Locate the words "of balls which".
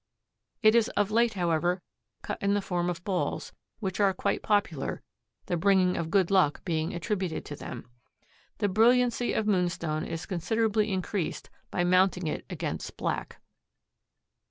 2.89-3.99